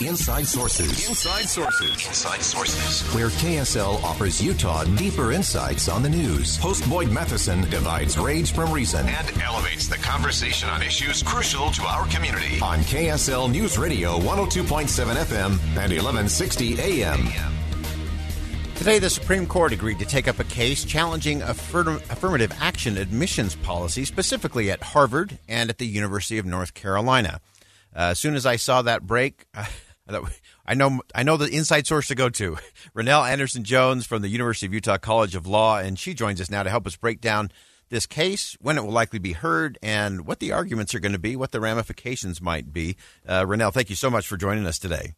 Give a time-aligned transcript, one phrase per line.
[0.00, 1.08] Inside Sources.
[1.08, 1.90] Inside Sources.
[2.06, 3.14] Inside Sources.
[3.14, 6.56] Where KSL offers Utah deeper insights on the news.
[6.56, 11.82] Host Boyd Matheson divides rage from reason and elevates the conversation on issues crucial to
[11.82, 12.60] our community.
[12.60, 17.28] On KSL News Radio 102.7 FM and 1160 AM.
[18.74, 23.54] Today, the Supreme Court agreed to take up a case challenging affirm- affirmative action admissions
[23.54, 27.40] policy, specifically at Harvard and at the University of North Carolina.
[27.96, 29.44] Uh, as soon as I saw that break,
[30.66, 32.56] I know I know the inside source to go to.
[32.96, 36.50] RonNell Andersen Jones from the University of Utah College of Law, and she joins us
[36.50, 37.50] now to help us break down
[37.90, 41.18] this case, when it will likely be heard, and what the arguments are going to
[41.18, 42.96] be, what the ramifications might be.
[43.26, 45.12] Uh, thank you so much for joining us today.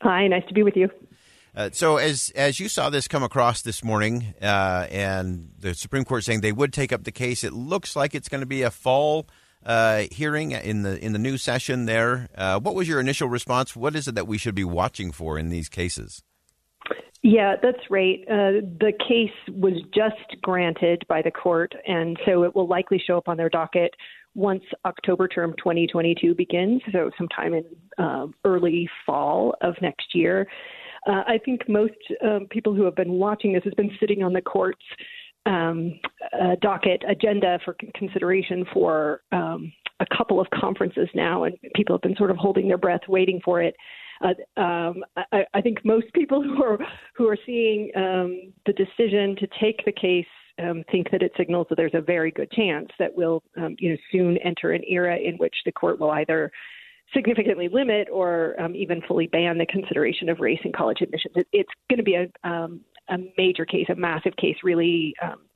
[0.00, 0.88] Hi, nice to be with you.
[1.54, 6.04] Uh, so, as as you saw this come across this morning, uh, and the Supreme
[6.04, 8.62] Court saying they would take up the case, it looks like it's going to be
[8.62, 9.26] a fall
[9.64, 12.28] uh, hearing in the in the new session there.
[12.36, 13.76] Uh, what was your initial response?
[13.76, 16.22] What is it that we should be watching for in these cases?
[17.22, 18.20] Yeah, that's right.
[18.30, 23.18] Uh, the case was just granted by the court, and so it will likely show
[23.18, 23.92] up on their docket
[24.34, 27.64] once October term 2022 begins, so sometime in
[27.98, 30.46] um, early fall of next year.
[31.06, 31.92] Uh, I think most
[32.24, 34.84] um, people who have been watching this has been sitting on the court's
[35.50, 36.00] um,
[36.62, 42.16] docket agenda for consideration for um, a couple of conferences now, and people have been
[42.16, 43.74] sort of holding their breath, waiting for it.
[44.22, 46.78] Uh, um, I, I, think most people who are
[47.14, 50.26] who are seeing um, the decision to take the case
[50.62, 53.90] um, think that it signals that there's a very good chance that we'll, um, you
[53.90, 56.50] know, soon enter an era in which the court will either
[57.14, 61.34] significantly limit or um, even fully ban the consideration of race in college admissions.
[61.36, 65.14] It, it's going to be a, um, a major case, a massive case, really,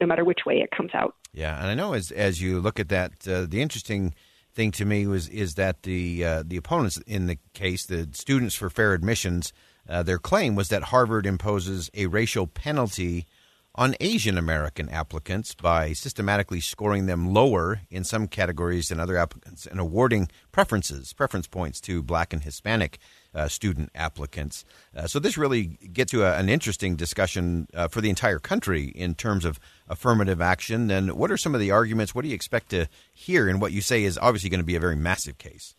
[0.00, 1.14] no matter which way it comes out.
[1.32, 4.14] Yeah, and I know as as you look at that, uh, the interesting
[4.54, 8.54] thing to me was is that the uh, the opponents in the case, the Students
[8.54, 9.52] for Fair Admissions,
[9.88, 13.26] uh, their claim was that Harvard imposes a racial penalty
[13.76, 19.66] on Asian American applicants by systematically scoring them lower in some categories than other applicants
[19.66, 22.98] and awarding preferences, preference points to black and Hispanic
[23.34, 24.64] uh, student applicants.
[24.96, 28.84] Uh, so this really gets to a, an interesting discussion uh, for the entire country
[28.94, 30.90] in terms of affirmative action.
[30.90, 32.14] And what are some of the arguments?
[32.14, 34.76] What do you expect to hear in what you say is obviously going to be
[34.76, 35.74] a very massive case?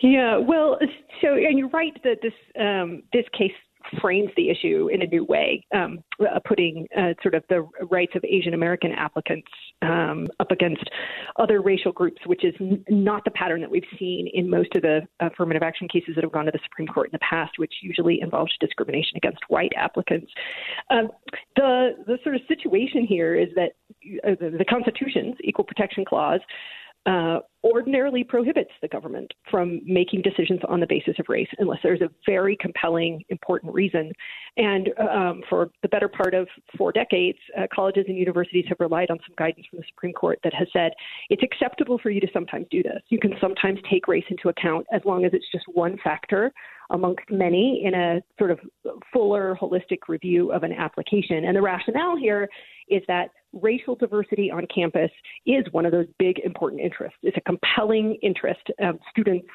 [0.00, 0.78] Yeah, well,
[1.20, 3.52] so and you're right that this um, this case
[4.00, 8.12] frames the issue in a new way, um, uh, putting uh, sort of the rights
[8.14, 9.48] of Asian American applicants
[9.82, 10.84] um, up against
[11.38, 14.82] other racial groups, which is n- not the pattern that we've seen in most of
[14.82, 17.74] the affirmative action cases that have gone to the Supreme Court in the past, which
[17.82, 20.30] usually involves discrimination against white applicants.
[20.90, 21.10] Um,
[21.56, 23.72] the the sort of situation here is that
[24.26, 26.40] uh, the, the Constitution's Equal Protection Clause
[27.06, 32.00] uh, ordinarily prohibits the government from making decisions on the basis of race unless there's
[32.00, 34.12] a very compelling, important reason.
[34.56, 39.10] And um, for the better part of four decades, uh, colleges and universities have relied
[39.10, 40.92] on some guidance from the Supreme Court that has said
[41.30, 43.02] it's acceptable for you to sometimes do this.
[43.08, 46.52] You can sometimes take race into account as long as it's just one factor
[46.90, 48.60] amongst many in a sort of
[49.12, 51.44] fuller, holistic review of an application.
[51.44, 52.48] And the rationale here
[52.88, 55.10] is that racial diversity on campus
[55.46, 57.18] is one of those big, important interests.
[57.22, 58.60] It's a compelling interest.
[58.82, 59.46] Um, students,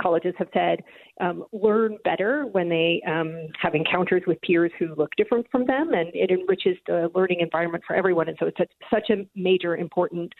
[0.00, 0.82] colleges have said,
[1.20, 5.92] um, learn better when they um, have encounters with peers who look different from them,
[5.94, 8.28] and it enriches the learning environment for everyone.
[8.28, 8.58] And so it's
[8.90, 10.32] such a major, important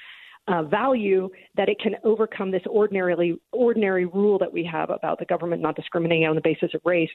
[0.48, 5.24] uh, value that it can overcome this ordinarily ordinary rule that we have about the
[5.24, 7.10] government not discriminating on the basis of race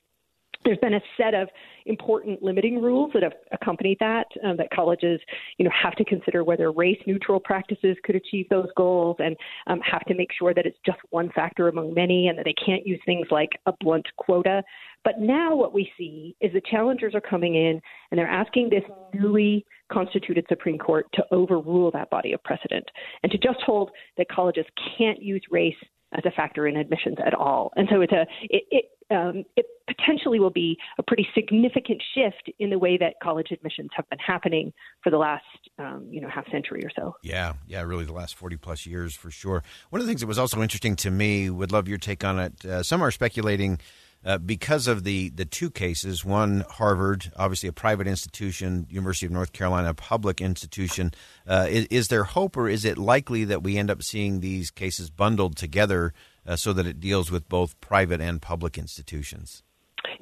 [0.63, 1.47] there's been a set of
[1.85, 5.19] important limiting rules that have accompanied that um, that colleges
[5.57, 9.35] you know have to consider whether race neutral practices could achieve those goals and
[9.67, 12.55] um, have to make sure that it's just one factor among many and that they
[12.65, 14.63] can't use things like a blunt quota.
[15.03, 17.81] But now what we see is the challengers are coming in
[18.11, 22.85] and they're asking this newly constituted Supreme Court to overrule that body of precedent
[23.23, 24.65] and to just hold that colleges
[24.97, 25.75] can't use race
[26.13, 27.71] as a factor in admissions at all.
[27.75, 32.49] And so it's a it, it um, it potentially will be a pretty significant shift
[32.59, 34.71] in the way that college admissions have been happening
[35.03, 35.43] for the last
[35.79, 37.15] um, you know half century or so.
[37.21, 39.63] Yeah, yeah, really the last forty plus years for sure.
[39.89, 42.39] One of the things that was also interesting to me, would love your take on
[42.39, 42.65] it.
[42.65, 43.79] Uh, some are speculating
[44.23, 49.31] uh, because of the, the two cases, one Harvard, obviously a private institution, University of
[49.31, 51.11] North Carolina, a public institution.
[51.47, 54.69] Uh, is, is, there hope, or is it likely that we end up seeing these
[54.69, 56.13] cases bundled together
[56.45, 59.63] uh, so that it deals with both private and public institutions?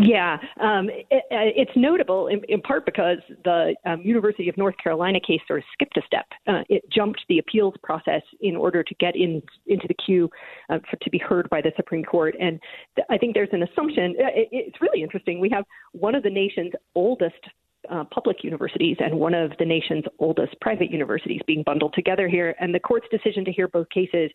[0.01, 5.19] Yeah, um, it, it's notable in, in, part because the um, University of North Carolina
[5.19, 6.25] case sort of skipped a step.
[6.47, 10.29] Uh, it jumped the appeals process in order to get in into the queue
[10.69, 12.33] uh, for, to be heard by the Supreme Court.
[12.39, 12.61] And
[12.95, 14.15] th- I think there's an assumption.
[14.17, 15.41] Uh, it, it's really interesting.
[15.41, 17.43] We have one of the nation's oldest
[17.91, 22.55] uh, public universities and one of the nation's oldest private universities being bundled together here.
[22.61, 24.31] And the court's decision to hear both cases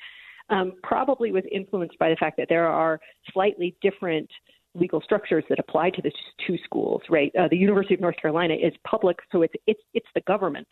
[0.51, 3.01] um, probably was influenced by the fact that there are
[3.33, 4.29] slightly different
[4.75, 6.11] legal structures that apply to the
[6.47, 7.33] two schools, right?
[7.39, 10.67] Uh, the University of North Carolina is public, so it's it's it's the government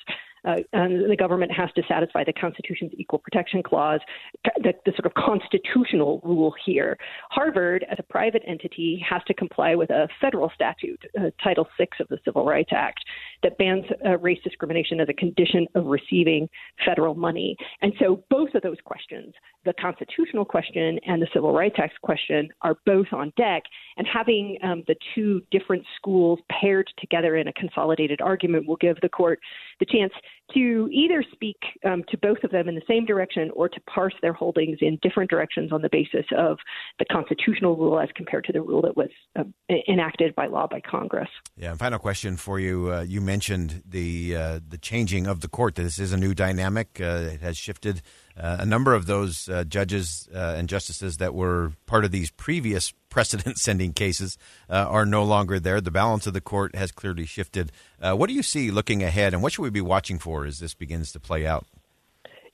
[0.44, 4.00] uh, and the government has to satisfy the Constitution's Equal Protection Clause,
[4.44, 6.96] the, the, sort of constitutional rule here.
[7.31, 11.87] Harvard, as a private entity, has to comply with a federal statute, uh, Title VI
[12.00, 13.00] of the Civil Rights Act,
[13.43, 16.48] that bans uh, race discrimination as a condition of receiving
[16.84, 17.56] federal money.
[17.81, 19.34] And so both of those questions,
[19.64, 23.62] the constitutional question and the Civil Rights Act question, are both on deck.
[23.97, 29.00] And having um, the two different schools paired together in a consolidated argument will give
[29.00, 29.41] the court
[29.82, 30.12] the chance
[30.55, 34.14] to either speak um, to both of them in the same direction or to parse
[34.23, 36.58] their holdings in different directions on the basis of
[36.99, 39.52] the constitutional rule as compared to the rule that was um,
[39.88, 41.29] enacted by law by Congress.
[41.56, 41.70] Yeah.
[41.70, 45.75] And final question for you: uh, You mentioned the uh, the changing of the court.
[45.75, 47.00] This is a new dynamic.
[47.00, 48.02] Uh, it has shifted
[48.37, 52.31] uh, a number of those uh, judges uh, and justices that were part of these
[52.31, 54.38] previous precedent sending cases
[54.70, 55.82] uh, are no longer there.
[55.82, 57.70] The balance of the court has clearly shifted.
[58.00, 60.58] Uh, what do you see looking ahead, and what should we be watching for as
[60.58, 61.66] this begins to play out?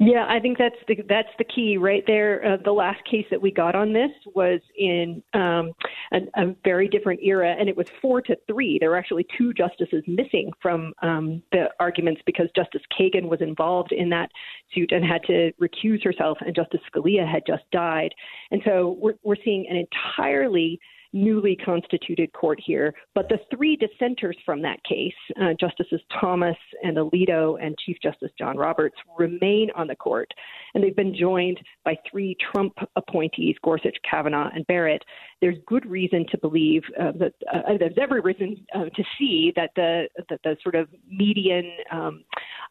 [0.00, 2.44] Yeah, I think that's the that's the key right there.
[2.44, 5.72] Uh, the last case that we got on this was in um,
[6.12, 8.78] a, a, very different era, and it was four to three.
[8.78, 13.90] There were actually two justices missing from um, the arguments because Justice Kagan was involved
[13.90, 14.30] in that
[14.72, 18.14] suit and had to recuse herself, and Justice Scalia had just died,
[18.52, 20.78] and so we're we're seeing an entirely
[21.18, 22.94] newly constituted court here.
[23.14, 28.30] But the three dissenters from that case, uh, Justices Thomas and Alito and Chief Justice
[28.38, 30.32] John Roberts, remain on the court.
[30.74, 35.02] And they've been joined by three Trump appointees, Gorsuch, Kavanaugh, and Barrett.
[35.40, 39.70] There's good reason to believe uh, that uh, there's every reason uh, to see that
[39.76, 42.24] the, that the sort of median um,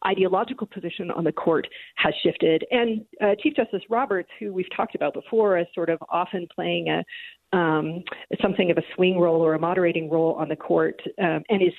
[0.06, 1.66] ideological position on the court
[1.96, 2.64] has shifted.
[2.70, 6.88] And uh, Chief Justice Roberts, who we've talked about before as sort of often playing
[6.88, 7.04] a
[7.52, 8.02] um,
[8.42, 11.72] something of a swing role or a moderating role on the court, um, and is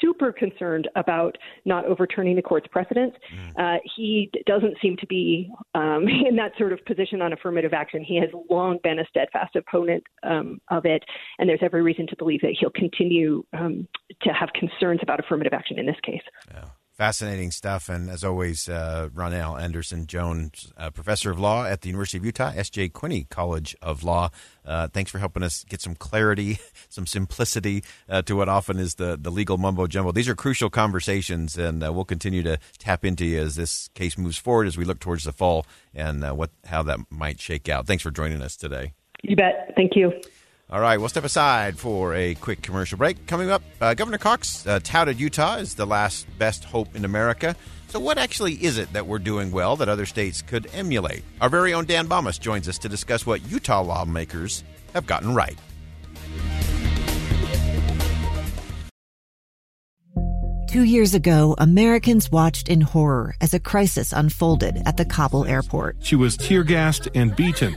[0.00, 3.16] super concerned about not overturning the court's precedents.
[3.34, 3.76] Mm.
[3.76, 8.02] Uh, he doesn't seem to be um, in that sort of position on affirmative action.
[8.02, 11.04] He has long been a steadfast opponent um, of it,
[11.38, 13.86] and there's every reason to believe that he'll continue um,
[14.22, 16.22] to have concerns about affirmative action in this case.
[16.50, 16.64] Yeah.
[17.00, 17.88] Fascinating stuff.
[17.88, 22.26] And as always, uh, RonNell Andersen Jones, uh, professor of law at the University of
[22.26, 22.90] Utah, S.J.
[22.90, 24.28] Quinney College of Law.
[24.66, 26.58] Uh, thanks for helping us get some clarity,
[26.90, 30.12] some simplicity uh, to what often is the, the legal mumbo jumbo.
[30.12, 34.18] These are crucial conversations, and uh, we'll continue to tap into you as this case
[34.18, 35.64] moves forward as we look towards the fall
[35.94, 37.86] and uh, what how that might shake out.
[37.86, 38.92] Thanks for joining us today.
[39.22, 39.72] You bet.
[39.74, 40.12] Thank you.
[40.72, 43.26] All right, we'll step aside for a quick commercial break.
[43.26, 47.56] Coming up, uh, Governor Cox uh, touted Utah as the last best hope in America.
[47.88, 51.24] So, what actually is it that we're doing well that other states could emulate?
[51.40, 54.62] Our very own Dan Bammes joins us to discuss what Utah lawmakers
[54.94, 55.58] have gotten right.
[60.68, 65.96] Two years ago, Americans watched in horror as a crisis unfolded at the Kabul airport.
[65.98, 67.76] She was tear gassed and beaten.